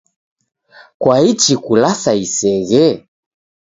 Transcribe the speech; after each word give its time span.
Kwaichi 1.01 1.53
kulasa 1.65 2.11
iseghe? 2.25 2.85